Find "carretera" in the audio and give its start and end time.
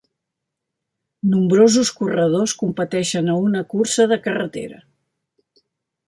4.29-4.81